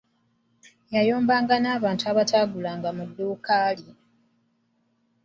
[0.93, 3.89] Yayombanga n'abantu abataagulanga mu dduuka ye.